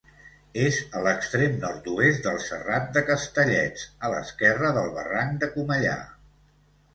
[0.59, 6.01] És a l'extrem nord-oest del Serrat de Castellets, a l'esquerra del barranc de Comellar.